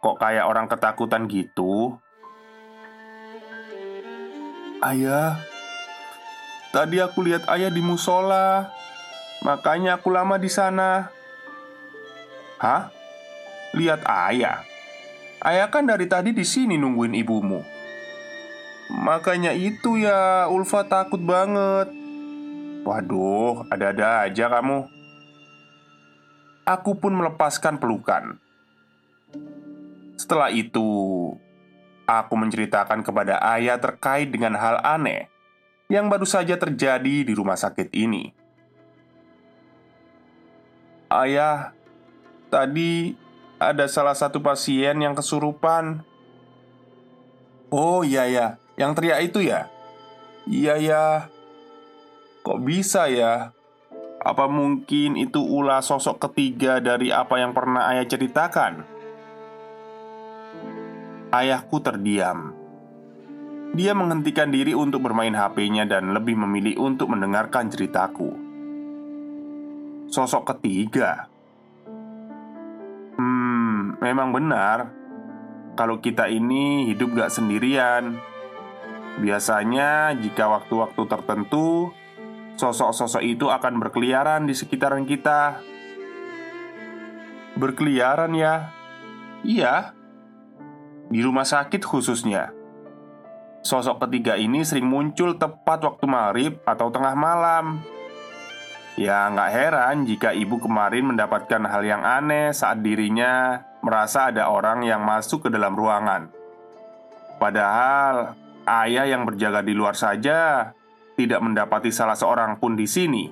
Kok 0.02 0.18
kayak 0.18 0.46
orang 0.46 0.66
ketakutan 0.70 1.26
gitu? 1.30 1.98
Ayah, 4.84 5.40
Tadi 6.76 7.00
aku 7.00 7.24
lihat 7.24 7.48
ayah 7.48 7.72
di 7.72 7.80
musola, 7.80 8.68
makanya 9.40 9.96
aku 9.96 10.12
lama 10.12 10.36
di 10.36 10.52
sana. 10.52 11.08
Hah? 12.60 12.92
Lihat 13.72 14.04
ayah? 14.04 14.60
Ayah 15.40 15.72
kan 15.72 15.88
dari 15.88 16.04
tadi 16.04 16.36
di 16.36 16.44
sini 16.44 16.76
nungguin 16.76 17.16
ibumu. 17.16 17.64
Makanya 18.92 19.56
itu 19.56 19.96
ya, 19.96 20.52
Ulfa 20.52 20.84
takut 20.84 21.24
banget. 21.24 21.88
Waduh, 22.84 23.64
ada-ada 23.72 24.28
aja 24.28 24.52
kamu. 24.52 24.95
Aku 26.66 26.98
pun 26.98 27.14
melepaskan 27.14 27.78
pelukan. 27.78 28.42
Setelah 30.18 30.50
itu, 30.50 30.82
aku 32.10 32.34
menceritakan 32.34 33.06
kepada 33.06 33.38
ayah 33.54 33.78
terkait 33.78 34.34
dengan 34.34 34.58
hal 34.58 34.82
aneh 34.82 35.30
yang 35.86 36.10
baru 36.10 36.26
saja 36.26 36.58
terjadi 36.58 37.22
di 37.22 37.32
rumah 37.38 37.54
sakit 37.54 37.94
ini. 37.94 38.34
Ayah, 41.06 41.70
tadi 42.50 43.14
ada 43.62 43.86
salah 43.86 44.18
satu 44.18 44.42
pasien 44.42 44.98
yang 44.98 45.14
kesurupan. 45.14 46.02
Oh 47.70 48.02
iya 48.02 48.26
ya, 48.26 48.46
yang 48.74 48.90
teriak 48.98 49.22
itu 49.30 49.46
ya? 49.46 49.70
Iya 50.50 50.74
ya. 50.82 51.04
Kok 52.42 52.62
bisa 52.62 53.06
ya? 53.06 53.55
Apa 54.20 54.48
mungkin 54.48 55.18
itu 55.18 55.42
ulah 55.42 55.84
sosok 55.84 56.30
ketiga 56.30 56.78
dari 56.78 57.12
apa 57.12 57.40
yang 57.40 57.52
pernah 57.52 57.90
ayah 57.92 58.06
ceritakan? 58.08 58.72
Ayahku 61.34 61.82
terdiam 61.82 62.66
dia 63.76 63.92
menghentikan 63.92 64.48
diri 64.48 64.72
untuk 64.72 65.04
bermain 65.04 65.36
HP-nya 65.36 65.84
dan 65.84 66.16
lebih 66.16 66.32
memilih 66.32 66.80
untuk 66.80 67.12
mendengarkan 67.12 67.68
ceritaku. 67.68 68.32
Sosok 70.08 70.56
ketiga, 70.56 71.28
hmm, 73.20 74.00
memang 74.00 74.32
benar. 74.32 74.88
Kalau 75.76 76.00
kita 76.00 76.24
ini 76.32 76.88
hidup 76.88 77.12
gak 77.12 77.28
sendirian, 77.36 78.16
biasanya 79.20 80.16
jika 80.16 80.48
waktu-waktu 80.48 81.02
tertentu 81.04 81.92
sosok-sosok 82.56 83.22
itu 83.22 83.46
akan 83.52 83.78
berkeliaran 83.80 84.48
di 84.48 84.56
sekitaran 84.56 85.04
kita. 85.04 85.60
Berkeliaran 87.56 88.36
ya, 88.36 88.68
iya, 89.40 89.96
di 91.08 91.24
rumah 91.24 91.48
sakit 91.48 91.80
khususnya. 91.80 92.52
Sosok 93.66 94.06
ketiga 94.06 94.38
ini 94.38 94.62
sering 94.62 94.86
muncul 94.86 95.34
tepat 95.34 95.82
waktu 95.82 96.06
maghrib 96.06 96.54
atau 96.62 96.86
tengah 96.86 97.18
malam 97.18 97.82
Ya 98.94 99.26
nggak 99.26 99.50
heran 99.50 99.96
jika 100.06 100.30
ibu 100.30 100.62
kemarin 100.62 101.10
mendapatkan 101.10 101.66
hal 101.66 101.82
yang 101.82 102.06
aneh 102.06 102.54
saat 102.54 102.78
dirinya 102.78 103.66
merasa 103.82 104.30
ada 104.30 104.54
orang 104.54 104.86
yang 104.86 105.02
masuk 105.02 105.44
ke 105.44 105.48
dalam 105.50 105.74
ruangan 105.74 106.30
Padahal 107.42 108.38
ayah 108.70 109.04
yang 109.10 109.26
berjaga 109.26 109.66
di 109.66 109.74
luar 109.74 109.98
saja 109.98 110.70
tidak 111.16 111.40
mendapati 111.40 111.88
salah 111.88 112.14
seorang 112.14 112.60
pun 112.60 112.76
di 112.76 112.84
sini. 112.84 113.24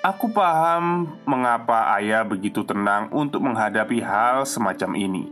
Aku 0.00 0.32
paham 0.32 1.12
mengapa 1.28 1.92
ayah 2.00 2.24
begitu 2.24 2.64
tenang 2.64 3.12
untuk 3.12 3.44
menghadapi 3.44 4.00
hal 4.00 4.48
semacam 4.48 4.96
ini. 4.96 5.28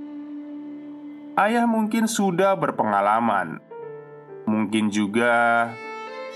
Ayah 1.41 1.65
mungkin 1.65 2.05
sudah 2.05 2.53
berpengalaman. 2.53 3.65
Mungkin 4.45 4.93
juga 4.93 5.71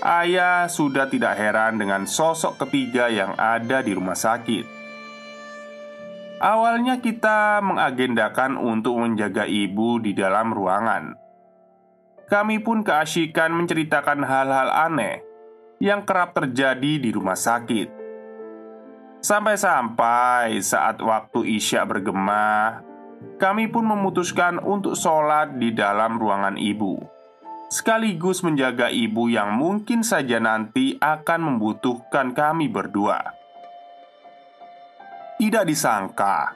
ayah 0.01 0.65
sudah 0.65 1.05
tidak 1.13 1.37
heran 1.37 1.77
dengan 1.77 2.09
sosok 2.09 2.65
ketiga 2.65 3.05
yang 3.13 3.37
ada 3.37 3.85
di 3.85 3.93
rumah 3.93 4.17
sakit. 4.17 4.65
Awalnya, 6.43 6.99
kita 6.99 7.63
mengagendakan 7.63 8.59
untuk 8.59 8.99
menjaga 8.99 9.47
ibu 9.47 10.01
di 10.03 10.11
dalam 10.11 10.51
ruangan. 10.51 11.22
Kami 12.33 12.65
pun 12.65 12.81
keasikan 12.81 13.53
menceritakan 13.53 14.25
hal-hal 14.25 14.73
aneh 14.73 15.21
yang 15.77 16.01
kerap 16.01 16.33
terjadi 16.33 16.97
di 16.97 17.13
rumah 17.13 17.37
sakit. 17.37 17.93
Sampai-sampai 19.21 20.57
saat 20.65 20.97
waktu 20.97 21.61
Isya 21.61 21.85
bergema, 21.85 22.81
kami 23.37 23.69
pun 23.69 23.85
memutuskan 23.85 24.57
untuk 24.57 24.97
sholat 24.97 25.61
di 25.61 25.77
dalam 25.77 26.17
ruangan 26.17 26.57
ibu, 26.57 27.05
sekaligus 27.69 28.41
menjaga 28.41 28.89
ibu 28.89 29.29
yang 29.29 29.53
mungkin 29.53 30.01
saja 30.01 30.41
nanti 30.41 30.97
akan 30.97 31.53
membutuhkan 31.53 32.33
kami 32.33 32.65
berdua. 32.65 33.21
Tidak 35.37 35.69
disangka, 35.69 36.49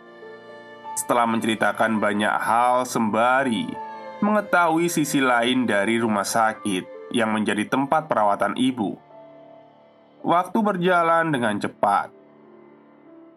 setelah 0.97 1.29
menceritakan 1.29 2.01
banyak 2.01 2.33
hal 2.33 2.81
sembari 2.81 3.86
mengetahui 4.19 4.89
sisi 4.89 5.21
lain 5.21 5.69
dari 5.69 6.01
rumah 6.01 6.25
sakit 6.25 7.13
yang 7.13 7.31
menjadi 7.31 7.69
tempat 7.69 8.09
perawatan 8.09 8.57
ibu. 8.57 8.97
Waktu 10.25 10.59
berjalan 10.59 11.31
dengan 11.31 11.55
cepat. 11.61 12.11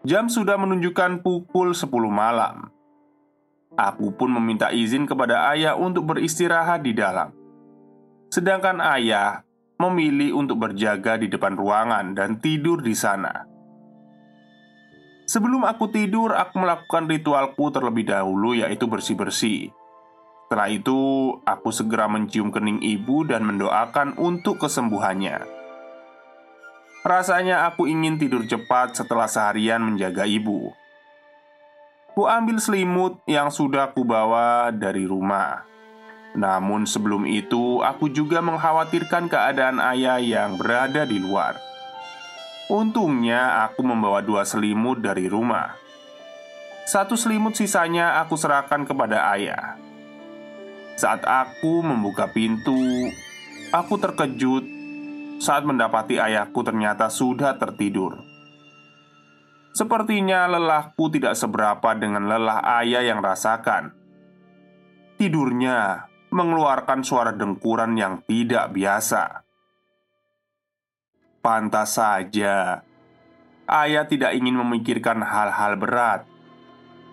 Jam 0.01 0.27
sudah 0.27 0.57
menunjukkan 0.57 1.21
pukul 1.21 1.77
10 1.77 1.87
malam. 2.09 2.73
Aku 3.77 4.11
pun 4.11 4.33
meminta 4.33 4.73
izin 4.73 5.07
kepada 5.07 5.47
ayah 5.53 5.77
untuk 5.77 6.11
beristirahat 6.11 6.83
di 6.83 6.91
dalam. 6.91 7.31
Sedangkan 8.27 8.81
ayah 8.97 9.45
memilih 9.79 10.35
untuk 10.35 10.67
berjaga 10.67 11.15
di 11.21 11.31
depan 11.31 11.55
ruangan 11.55 12.17
dan 12.17 12.41
tidur 12.41 12.83
di 12.83 12.97
sana. 12.97 13.47
Sebelum 15.31 15.63
aku 15.63 15.87
tidur, 15.87 16.35
aku 16.35 16.59
melakukan 16.59 17.07
ritualku 17.07 17.71
terlebih 17.71 18.11
dahulu, 18.11 18.51
yaitu 18.51 18.83
bersih-bersih. 18.83 19.71
Setelah 20.51 20.67
itu, 20.67 21.31
aku 21.47 21.71
segera 21.71 22.11
mencium 22.11 22.51
kening 22.51 22.83
ibu 22.83 23.23
dan 23.23 23.47
mendoakan 23.47 24.19
untuk 24.19 24.59
kesembuhannya. 24.59 25.47
Rasanya 27.07 27.71
aku 27.71 27.87
ingin 27.87 28.19
tidur 28.19 28.43
cepat 28.43 28.99
setelah 28.99 29.31
seharian 29.31 29.79
menjaga 29.79 30.27
ibu. 30.27 30.75
Ku 32.11 32.27
ambil 32.27 32.59
selimut 32.59 33.23
yang 33.31 33.47
sudah 33.47 33.95
kubawa 33.95 34.75
dari 34.75 35.07
rumah. 35.07 35.63
Namun 36.35 36.83
sebelum 36.83 37.23
itu, 37.31 37.79
aku 37.79 38.11
juga 38.11 38.43
mengkhawatirkan 38.43 39.31
keadaan 39.31 39.79
ayah 39.79 40.19
yang 40.19 40.59
berada 40.59 41.07
di 41.07 41.15
luar. 41.15 41.55
Untungnya, 42.67 43.63
aku 43.71 43.87
membawa 43.87 44.19
dua 44.19 44.43
selimut 44.43 44.99
dari 44.99 45.31
rumah. 45.31 45.79
Satu 46.83 47.15
selimut 47.15 47.55
sisanya 47.55 48.19
aku 48.19 48.35
serahkan 48.35 48.83
kepada 48.83 49.31
ayah. 49.31 49.90
Saat 51.01 51.25
aku 51.25 51.81
membuka 51.81 52.29
pintu, 52.29 52.77
aku 53.73 53.97
terkejut 53.97 54.61
saat 55.41 55.65
mendapati 55.65 56.21
ayahku 56.21 56.61
ternyata 56.61 57.09
sudah 57.09 57.57
tertidur. 57.57 58.21
Sepertinya 59.73 60.45
lelahku 60.45 61.09
tidak 61.09 61.33
seberapa 61.33 61.97
dengan 61.97 62.29
lelah 62.29 62.61
ayah 62.77 63.01
yang 63.01 63.17
rasakan. 63.17 63.97
Tidurnya 65.17 66.05
mengeluarkan 66.29 67.01
suara 67.01 67.33
dengkuran 67.33 67.97
yang 67.97 68.21
tidak 68.29 68.69
biasa. 68.69 69.41
Pantas 71.41 71.97
saja, 71.97 72.85
ayah 73.65 74.05
tidak 74.05 74.37
ingin 74.37 74.53
memikirkan 74.53 75.25
hal-hal 75.25 75.81
berat 75.81 76.29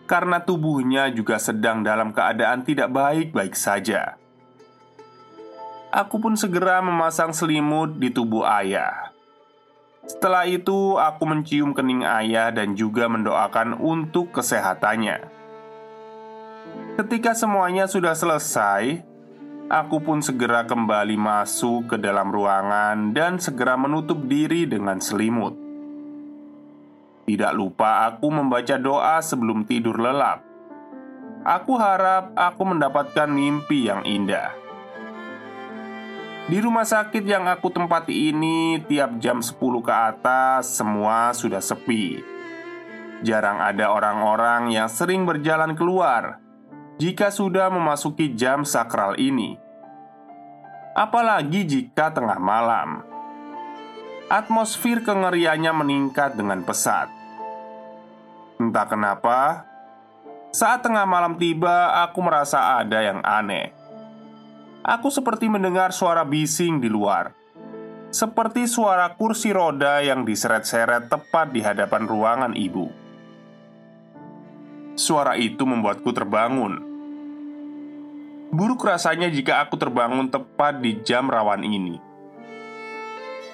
karena 0.09 0.41
tubuhnya 0.41 1.13
juga 1.13 1.37
sedang 1.37 1.85
dalam 1.85 2.17
keadaan 2.17 2.65
tidak 2.65 2.89
baik-baik 2.89 3.53
saja. 3.53 4.17
Aku 5.93 6.17
pun 6.17 6.33
segera 6.33 6.81
memasang 6.81 7.37
selimut 7.37 8.01
di 8.01 8.09
tubuh 8.09 8.49
ayah. 8.49 9.13
Setelah 10.09 10.49
itu, 10.49 10.97
aku 10.97 11.29
mencium 11.29 11.77
kening 11.77 12.09
ayah 12.09 12.49
dan 12.49 12.73
juga 12.73 13.13
mendoakan 13.13 13.77
untuk 13.77 14.33
kesehatannya. 14.33 15.29
Ketika 16.97 17.37
semuanya 17.37 17.85
sudah 17.85 18.17
selesai, 18.17 19.05
aku 19.69 20.01
pun 20.01 20.25
segera 20.25 20.65
kembali 20.65 21.21
masuk 21.21 21.93
ke 21.93 21.97
dalam 22.01 22.33
ruangan 22.33 23.13
dan 23.13 23.37
segera 23.37 23.77
menutup 23.77 24.25
diri 24.25 24.65
dengan 24.65 24.97
selimut. 25.01 25.68
Tidak 27.29 27.53
lupa 27.53 28.09
aku 28.09 28.33
membaca 28.33 28.81
doa 28.81 29.21
sebelum 29.21 29.69
tidur 29.69 30.01
lelap. 30.01 30.41
Aku 31.45 31.77
harap 31.77 32.33
aku 32.33 32.65
mendapatkan 32.65 33.29
mimpi 33.29 33.85
yang 33.85 34.01
indah. 34.09 34.57
Di 36.49 36.57
rumah 36.65 36.89
sakit 36.89 37.21
yang 37.29 37.45
aku 37.45 37.69
tempati 37.69 38.33
ini, 38.33 38.81
tiap 38.89 39.21
jam 39.21 39.45
10 39.45 39.61
ke 39.61 39.93
atas 39.93 40.73
semua 40.73 41.37
sudah 41.37 41.61
sepi. 41.61 42.25
Jarang 43.21 43.61
ada 43.61 43.93
orang-orang 43.93 44.73
yang 44.73 44.89
sering 44.89 45.29
berjalan 45.29 45.77
keluar 45.77 46.41
jika 46.97 47.29
sudah 47.29 47.69
memasuki 47.69 48.33
jam 48.33 48.65
sakral 48.65 49.21
ini. 49.21 49.61
Apalagi 50.97 51.69
jika 51.69 52.09
tengah 52.09 52.41
malam. 52.41 53.05
Atmosfer 54.33 55.05
kengeriannya 55.05 55.73
meningkat 55.77 56.33
dengan 56.33 56.65
pesat. 56.65 57.18
Entah 58.59 58.91
kenapa, 58.91 59.65
saat 60.51 60.83
tengah 60.83 61.07
malam 61.07 61.39
tiba, 61.39 62.03
aku 62.03 62.19
merasa 62.19 62.83
ada 62.83 62.99
yang 62.99 63.23
aneh. 63.23 63.71
Aku 64.83 65.15
seperti 65.15 65.47
mendengar 65.47 65.95
suara 65.95 66.27
bising 66.27 66.83
di 66.83 66.91
luar, 66.91 67.31
seperti 68.11 68.67
suara 68.67 69.15
kursi 69.15 69.55
roda 69.55 70.03
yang 70.03 70.27
diseret-seret 70.27 71.07
tepat 71.07 71.55
di 71.55 71.63
hadapan 71.63 72.03
ruangan 72.11 72.53
ibu. 72.59 72.91
Suara 74.99 75.39
itu 75.39 75.63
membuatku 75.63 76.11
terbangun. 76.11 76.83
Buruk 78.51 78.83
rasanya 78.83 79.31
jika 79.31 79.63
aku 79.63 79.79
terbangun 79.79 80.35
tepat 80.35 80.83
di 80.83 80.99
jam 81.07 81.31
rawan 81.31 81.63
ini. 81.63 82.01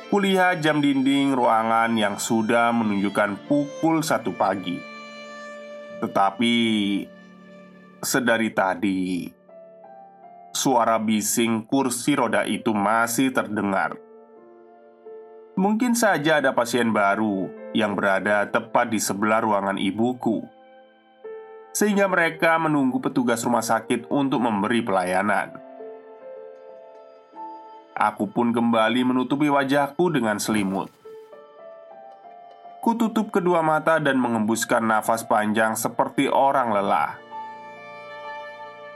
Kulihat 0.08 0.62
jam 0.62 0.78
dinding 0.78 1.36
ruangan 1.36 1.92
yang 1.98 2.16
sudah 2.16 2.70
menunjukkan 2.70 3.50
pukul 3.50 4.00
satu 4.00 4.32
pagi. 4.32 4.93
Tetapi 6.02 6.54
sedari 8.02 8.50
tadi 8.50 9.30
suara 10.54 11.02
bising 11.02 11.66
kursi 11.66 12.14
roda 12.14 12.46
itu 12.46 12.70
masih 12.70 13.35
terdengar. 13.35 13.98
Mungkin 15.54 15.94
saja 15.94 16.42
ada 16.42 16.50
pasien 16.54 16.90
baru 16.90 17.50
yang 17.74 17.94
berada 17.94 18.46
tepat 18.50 18.90
di 18.90 18.98
sebelah 18.98 19.42
ruangan 19.42 19.78
ibuku, 19.78 20.42
sehingga 21.74 22.11
mereka 22.11 22.59
menunggu 22.59 23.02
petugas 23.02 23.42
rumah 23.42 23.62
sakit 23.62 24.11
untuk 24.11 24.42
memberi 24.42 24.83
pelayanan. 24.83 25.54
Aku 27.94 28.26
pun 28.26 28.50
kembali 28.50 29.07
menutupi 29.07 29.46
wajahku 29.46 30.11
dengan 30.11 30.42
selimut. 30.42 30.90
Kututup 32.85 33.33
kedua 33.33 33.64
mata 33.64 33.97
dan 33.97 34.20
mengembuskan 34.20 34.85
nafas 34.85 35.25
panjang 35.25 35.73
seperti 35.73 36.29
orang 36.29 36.68
lelah. 36.68 37.16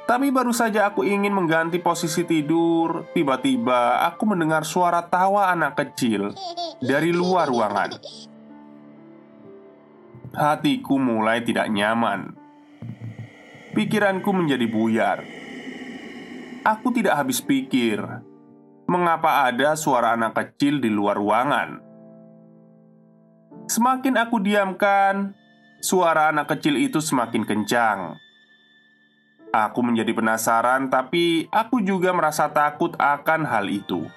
Tapi 0.05 0.29
baru 0.29 0.53
saja 0.53 0.93
aku 0.93 1.09
ingin 1.09 1.33
mengganti 1.33 1.81
posisi 1.81 2.29
tidur, 2.29 3.09
tiba-tiba 3.17 4.05
aku 4.05 4.29
mendengar 4.29 4.69
suara 4.69 5.09
tawa 5.09 5.49
anak 5.49 5.81
kecil 5.81 6.37
dari 6.85 7.17
luar 7.17 7.49
ruangan. 7.49 7.97
Hatiku 10.37 11.01
mulai 11.01 11.41
tidak 11.41 11.73
nyaman. 11.73 12.37
Pikiranku 13.73 14.29
menjadi 14.37 14.69
buyar. 14.69 15.25
Aku 16.61 16.93
tidak 16.93 17.25
habis 17.25 17.41
pikir, 17.41 18.05
mengapa 18.85 19.49
ada 19.49 19.73
suara 19.81 20.13
anak 20.13 20.37
kecil 20.37 20.77
di 20.77 20.93
luar 20.93 21.17
ruangan. 21.17 21.88
Semakin 23.69 24.17
aku 24.17 24.41
diamkan, 24.41 25.37
suara 25.85 26.33
anak 26.33 26.57
kecil 26.57 26.81
itu 26.81 27.05
semakin 27.05 27.45
kencang. 27.45 28.17
Aku 29.53 29.85
menjadi 29.85 30.09
penasaran, 30.17 30.89
tapi 30.89 31.45
aku 31.53 31.85
juga 31.85 32.17
merasa 32.17 32.49
takut 32.49 32.97
akan 32.97 33.45
hal 33.45 33.69
itu. 33.69 34.09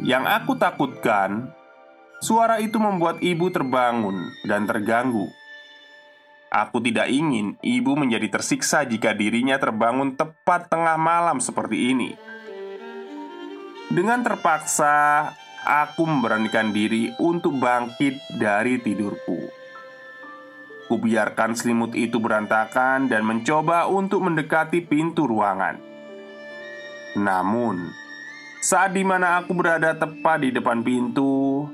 Yang 0.00 0.24
aku 0.32 0.52
takutkan, 0.56 1.52
suara 2.24 2.56
itu 2.64 2.80
membuat 2.80 3.20
ibu 3.20 3.52
terbangun 3.52 4.32
dan 4.48 4.64
terganggu. 4.64 5.28
Aku 6.48 6.80
tidak 6.80 7.12
ingin 7.12 7.60
ibu 7.60 7.92
menjadi 8.00 8.32
tersiksa 8.32 8.88
jika 8.88 9.12
dirinya 9.12 9.60
terbangun 9.60 10.16
tepat 10.16 10.72
tengah 10.72 10.96
malam 10.96 11.36
seperti 11.36 11.92
ini. 11.92 12.16
Dengan 13.92 14.24
terpaksa, 14.24 15.32
aku 15.62 16.06
memberanikan 16.06 16.74
diri 16.74 17.14
untuk 17.18 17.56
bangkit 17.58 18.18
dari 18.36 18.78
tidurku. 18.82 19.48
Kubiarkan 20.90 21.56
selimut 21.56 21.96
itu 21.96 22.20
berantakan 22.20 23.08
dan 23.08 23.24
mencoba 23.24 23.88
untuk 23.88 24.26
mendekati 24.26 24.84
pintu 24.84 25.24
ruangan. 25.24 25.80
Namun, 27.16 27.88
saat 28.60 28.92
di 28.92 29.00
mana 29.02 29.40
aku 29.40 29.56
berada 29.56 29.96
tepat 29.96 30.44
di 30.44 30.52
depan 30.52 30.84
pintu, 30.84 31.64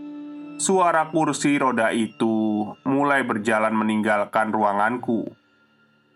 suara 0.59 1.11
kursi 1.11 1.59
roda 1.59 1.91
itu 1.91 2.67
mulai 2.87 3.23
berjalan 3.23 3.75
meninggalkan 3.75 4.51
ruanganku 4.51 5.31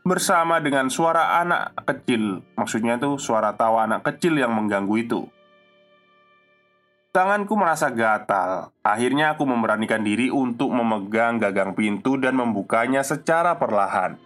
bersama 0.03 0.59
dengan 0.59 0.91
suara 0.91 1.43
anak 1.43 1.79
kecil. 1.87 2.43
Maksudnya 2.59 2.99
itu 2.99 3.19
suara 3.23 3.55
tawa 3.55 3.87
anak 3.87 4.03
kecil 4.03 4.35
yang 4.39 4.51
mengganggu 4.55 4.95
itu. 4.99 5.23
Tanganku 7.13 7.61
merasa 7.61 7.93
gatal. 7.93 8.73
Akhirnya 8.81 9.37
aku 9.37 9.45
memberanikan 9.45 10.01
diri 10.01 10.33
untuk 10.33 10.73
memegang 10.73 11.37
gagang 11.37 11.77
pintu 11.77 12.17
dan 12.17 12.33
membukanya 12.33 13.05
secara 13.05 13.61
perlahan. 13.61 14.17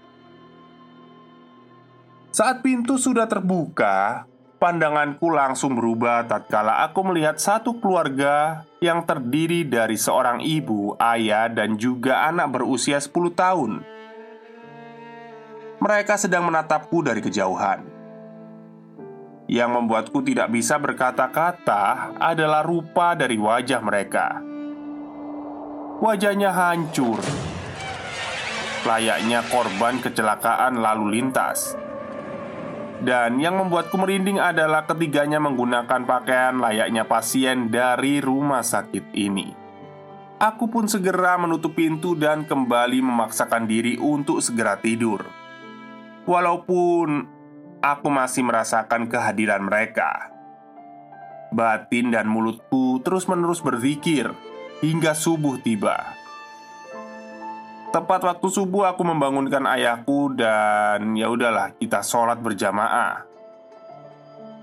Saat 2.30 2.62
pintu 2.62 2.94
sudah 2.94 3.26
terbuka, 3.26 4.30
pandanganku 4.62 5.34
langsung 5.34 5.74
berubah 5.74 6.30
tatkala 6.30 6.86
aku 6.86 7.10
melihat 7.10 7.42
satu 7.42 7.74
keluarga 7.82 8.62
yang 8.78 9.02
terdiri 9.02 9.66
dari 9.66 9.98
seorang 9.98 10.38
ibu, 10.46 10.94
ayah, 11.02 11.50
dan 11.50 11.74
juga 11.74 12.22
anak 12.30 12.54
berusia 12.54 13.02
10 13.02 13.34
tahun. 13.34 13.82
Mereka 15.82 16.14
sedang 16.22 16.46
menatapku 16.46 17.02
dari 17.02 17.18
kejauhan. 17.18 17.95
Yang 19.46 19.70
membuatku 19.78 20.26
tidak 20.26 20.50
bisa 20.50 20.74
berkata-kata 20.82 22.18
adalah 22.18 22.66
rupa 22.66 23.14
dari 23.14 23.38
wajah 23.38 23.78
mereka. 23.78 24.42
Wajahnya 26.02 26.50
hancur, 26.50 27.22
layaknya 28.84 29.46
korban 29.46 30.02
kecelakaan 30.02 30.82
lalu 30.82 31.18
lintas. 31.18 31.78
Dan 32.96 33.38
yang 33.38 33.60
membuatku 33.60 33.94
merinding 33.94 34.42
adalah 34.42 34.82
ketiganya 34.88 35.38
menggunakan 35.38 36.02
pakaian 36.08 36.58
layaknya 36.58 37.06
pasien 37.06 37.70
dari 37.70 38.18
rumah 38.24 38.66
sakit 38.66 39.14
ini. 39.14 39.48
Aku 40.36 40.68
pun 40.68 40.84
segera 40.84 41.40
menutup 41.40 41.72
pintu 41.72 42.12
dan 42.12 42.44
kembali 42.44 43.00
memaksakan 43.00 43.64
diri 43.64 43.96
untuk 43.96 44.44
segera 44.44 44.76
tidur. 44.76 45.24
Walaupun 46.28 47.35
aku 47.92 48.10
masih 48.10 48.42
merasakan 48.42 49.06
kehadiran 49.06 49.62
mereka. 49.62 50.32
Batin 51.54 52.10
dan 52.10 52.26
mulutku 52.26 52.98
terus-menerus 53.06 53.62
berzikir 53.62 54.34
hingga 54.82 55.14
subuh 55.14 55.62
tiba. 55.62 56.16
Tepat 57.94 58.26
waktu 58.26 58.48
subuh 58.50 58.90
aku 58.90 59.06
membangunkan 59.06 59.62
ayahku 59.64 60.34
dan 60.34 61.14
ya 61.16 61.30
udahlah 61.30 61.72
kita 61.78 62.02
sholat 62.02 62.42
berjamaah. 62.42 63.24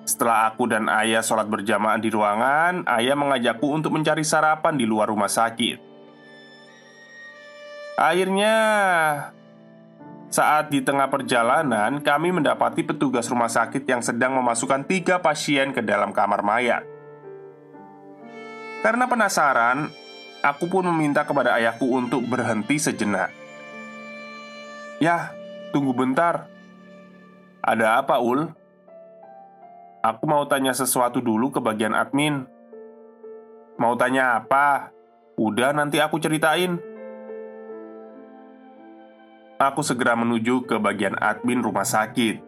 Setelah 0.04 0.52
aku 0.52 0.68
dan 0.68 0.92
ayah 0.92 1.24
sholat 1.24 1.48
berjamaah 1.48 1.96
di 1.96 2.12
ruangan, 2.12 2.84
ayah 3.00 3.16
mengajakku 3.16 3.72
untuk 3.72 3.96
mencari 3.96 4.28
sarapan 4.28 4.76
di 4.76 4.84
luar 4.84 5.08
rumah 5.08 5.32
sakit. 5.32 5.80
Akhirnya, 7.96 8.56
saat 10.34 10.74
di 10.74 10.82
tengah 10.82 11.13
perjalanan, 11.13 12.02
kami 12.02 12.34
mendapati 12.34 12.82
petugas 12.82 13.30
rumah 13.30 13.54
sakit 13.54 13.86
yang 13.86 14.02
sedang 14.02 14.34
memasukkan 14.34 14.82
tiga 14.89 15.22
pasien 15.22 15.69
ke 15.69 15.86
dalam 15.86 16.10
kamar 16.10 16.41
mayat. 16.41 16.82
Karena 18.82 19.06
penasaran, 19.06 19.93
aku 20.41 20.65
pun 20.74 20.89
meminta 20.89 21.22
kepada 21.22 21.54
ayahku 21.54 21.86
untuk 21.86 22.26
berhenti 22.26 22.82
sejenak. 22.82 23.30
"Ya, 24.98 25.30
tunggu 25.69 25.93
bentar. 25.93 26.50
Ada 27.62 28.02
apa, 28.02 28.17
Ul?" 28.17 28.50
Aku 30.02 30.26
mau 30.26 30.50
tanya 30.50 30.74
sesuatu 30.74 31.22
dulu 31.22 31.54
ke 31.54 31.62
bagian 31.62 31.93
admin. 31.93 32.43
Mau 33.78 33.93
tanya 33.96 34.41
apa? 34.41 34.89
Udah, 35.38 35.78
nanti 35.78 36.02
aku 36.02 36.17
ceritain. 36.17 36.82
Aku 39.62 39.86
segera 39.86 40.18
menuju 40.18 40.66
ke 40.66 40.82
bagian 40.82 41.18
admin 41.22 41.62
rumah 41.62 41.86
sakit 41.86 42.42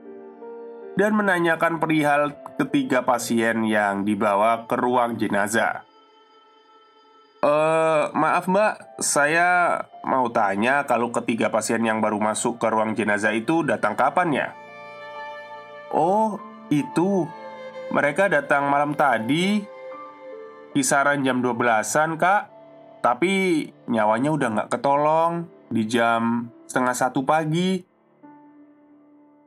dan 0.95 1.11
menanyakan 1.13 1.77
perihal 1.77 2.33
ketiga 2.55 3.03
pasien 3.03 3.67
yang 3.67 4.07
dibawa 4.07 4.63
ke 4.65 4.75
ruang 4.79 5.19
jenazah. 5.19 5.83
Eh, 7.45 8.05
maaf 8.15 8.49
mbak, 8.49 8.97
saya 8.97 9.77
mau 10.01 10.31
tanya 10.33 10.87
kalau 10.89 11.13
ketiga 11.13 11.53
pasien 11.53 11.85
yang 11.85 12.01
baru 12.01 12.17
masuk 12.17 12.57
ke 12.57 12.67
ruang 12.71 12.97
jenazah 12.97 13.37
itu 13.37 13.61
datang 13.61 13.93
kapan 13.93 14.29
ya? 14.33 14.47
Oh, 15.93 16.41
itu 16.73 17.29
mereka 17.93 18.25
datang 18.25 18.65
malam 18.67 18.97
tadi 18.97 19.61
Kisaran 20.73 21.23
jam 21.23 21.39
12an 21.39 22.17
kak 22.19 22.51
Tapi 22.99 23.63
nyawanya 23.87 24.29
udah 24.33 24.47
gak 24.59 24.69
ketolong 24.75 25.45
Di 25.75 25.83
jam 25.83 26.47
setengah 26.71 26.95
satu 26.95 27.27
pagi 27.27 27.83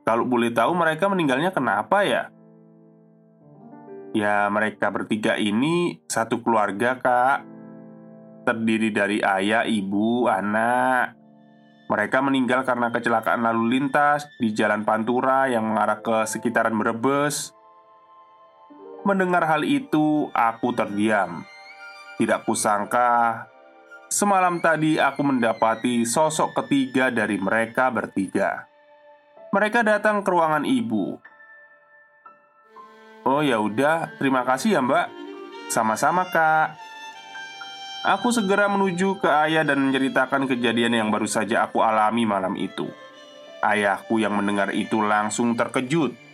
Kalau 0.05 0.29
boleh 0.29 0.53
tahu 0.53 0.77
mereka 0.77 1.09
meninggalnya 1.09 1.49
kenapa 1.49 2.05
ya? 2.05 2.29
Ya 4.13 4.45
mereka 4.53 4.93
bertiga 4.93 5.41
ini 5.41 5.97
satu 6.05 6.45
keluarga 6.45 7.01
kak 7.01 7.37
Terdiri 8.45 8.93
dari 8.93 9.25
ayah, 9.25 9.65
ibu, 9.65 10.29
anak 10.29 11.17
mereka 11.89 12.21
meninggal 12.21 12.61
karena 12.69 12.93
kecelakaan 12.93 13.41
lalu 13.41 13.81
lintas 13.81 14.29
di 14.37 14.53
Jalan 14.53 14.85
Pantura 14.85 15.49
yang 15.49 15.65
mengarah 15.65 16.05
ke 16.05 16.21
sekitaran 16.29 16.77
Brebes. 16.77 17.49
Mendengar 19.01 19.49
hal 19.49 19.65
itu, 19.65 20.29
aku 20.29 20.69
terdiam. 20.77 21.41
Tidak 22.21 22.45
kusangka, 22.45 23.49
semalam 24.09 24.57
tadi 24.59 24.97
aku 24.97 25.21
mendapati 25.21 26.03
sosok 26.03 26.57
ketiga 26.65 27.13
dari 27.13 27.37
mereka 27.37 27.87
bertiga. 27.93 28.67
Mereka 29.53 29.85
datang 29.85 30.25
ke 30.25 30.29
ruangan 30.29 30.65
ibu. 30.65 31.17
Oh 33.25 33.41
ya 33.45 33.61
udah, 33.61 34.17
terima 34.17 34.41
kasih 34.41 34.77
ya 34.77 34.81
Mbak. 34.81 35.07
Sama-sama 35.69 36.25
Kak. 36.27 36.75
Aku 38.17 38.33
segera 38.33 38.65
menuju 38.65 39.21
ke 39.21 39.29
ayah 39.47 39.61
dan 39.61 39.79
menceritakan 39.85 40.49
kejadian 40.49 40.97
yang 40.97 41.09
baru 41.13 41.29
saja 41.29 41.67
aku 41.67 41.85
alami 41.85 42.25
malam 42.25 42.57
itu. 42.57 42.89
Ayahku 43.61 44.17
yang 44.17 44.33
mendengar 44.33 44.71
itu 44.73 45.03
langsung 45.03 45.53
terkejut 45.53 46.29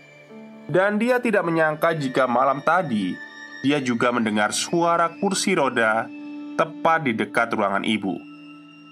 dan 0.65 0.97
dia 0.97 1.21
tidak 1.21 1.45
menyangka 1.45 1.93
jika 1.93 2.25
malam 2.25 2.61
tadi 2.61 3.13
dia 3.61 3.81
juga 3.81 4.09
mendengar 4.13 4.53
suara 4.53 5.13
kursi 5.21 5.53
roda 5.57 6.09
tepat 6.55 7.07
di 7.07 7.13
dekat 7.15 7.51
ruangan 7.53 7.83
ibu. 7.83 8.15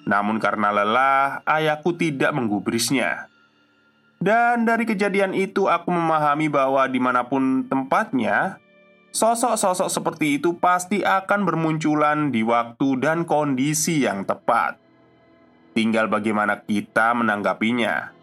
Namun 0.04 0.40
karena 0.40 0.70
lelah, 0.72 1.42
ayahku 1.48 1.96
tidak 1.96 2.36
menggubrisnya. 2.36 3.32
Dan 4.24 4.64
dari 4.64 4.88
kejadian 4.88 5.36
itu 5.36 5.68
aku 5.68 5.92
memahami 5.92 6.48
bahwa 6.48 6.88
di 6.88 6.96
mana 6.96 7.28
pun 7.28 7.68
tempatnya 7.68 8.56
Sosok-sosok 9.14 9.94
seperti 9.94 10.42
itu 10.42 10.58
pasti 10.58 11.06
akan 11.06 11.46
bermunculan 11.46 12.34
di 12.34 12.42
waktu 12.42 13.04
dan 13.04 13.28
kondisi 13.28 14.02
yang 14.02 14.24
tepat 14.24 14.80
Tinggal 15.76 16.08
bagaimana 16.08 16.64
kita 16.64 17.14
menanggapinya 17.14 18.16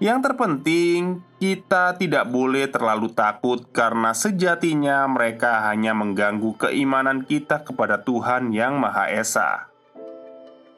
yang 0.00 0.24
terpenting, 0.24 1.20
kita 1.36 1.92
tidak 2.00 2.24
boleh 2.32 2.64
terlalu 2.72 3.12
takut 3.12 3.68
karena 3.68 4.16
sejatinya 4.16 5.04
mereka 5.04 5.68
hanya 5.68 5.92
mengganggu 5.92 6.56
keimanan 6.56 7.28
kita 7.28 7.60
kepada 7.60 8.00
Tuhan 8.00 8.48
Yang 8.48 8.74
Maha 8.80 9.12
Esa. 9.12 9.68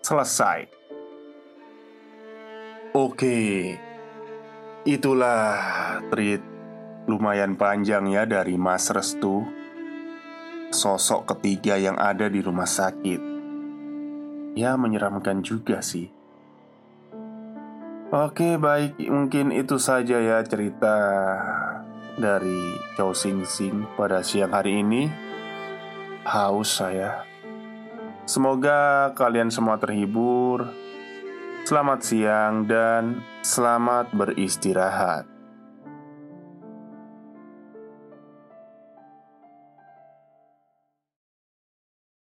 Selesai. 0.02 0.66
Oke, 2.98 3.78
itulah 4.82 5.54
treat 6.10 6.42
lumayan 7.06 7.54
panjang 7.54 8.10
ya 8.10 8.26
dari 8.26 8.58
Mas 8.58 8.90
Restu. 8.90 9.46
Sosok 10.74 11.30
ketiga 11.30 11.78
yang 11.78 11.94
ada 11.94 12.26
di 12.26 12.42
rumah 12.42 12.66
sakit. 12.66 13.22
Ya, 14.58 14.74
menyeramkan 14.74 15.46
juga 15.46 15.78
sih. 15.78 16.21
Oke, 18.12 18.60
baik, 18.60 19.00
mungkin 19.08 19.48
itu 19.56 19.80
saja 19.80 20.20
ya 20.20 20.44
cerita 20.44 21.00
dari 22.20 22.76
Chow 22.92 23.16
Sing 23.16 23.40
Sing 23.48 23.88
pada 23.96 24.20
siang 24.20 24.52
hari 24.52 24.84
ini. 24.84 25.08
Haus 26.20 26.76
saya. 26.76 27.24
Semoga 28.28 29.16
kalian 29.16 29.48
semua 29.48 29.80
terhibur. 29.80 30.68
Selamat 31.64 32.04
siang 32.04 32.68
dan 32.68 33.24
selamat 33.40 34.12
beristirahat. 34.12 35.31